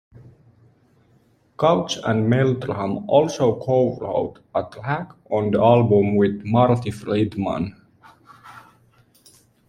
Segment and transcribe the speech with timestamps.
[1.59, 7.79] Couch and Meldrum also co wrote a track on the album with Marty Freidman.